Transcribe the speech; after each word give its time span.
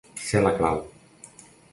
Ser 0.27 0.39
la 0.45 0.53
clau. 0.61 0.81